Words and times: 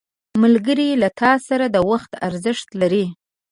ملګری 0.41 0.89
له 1.01 1.09
تا 1.19 1.31
سره 1.47 1.65
د 1.69 1.77
وخت 1.91 2.11
ارزښت 2.27 2.67
لري 2.81 3.05